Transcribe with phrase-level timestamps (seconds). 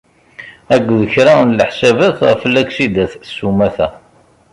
[0.75, 3.87] Akked kra n leḥsabat ɣef laksidat s umata.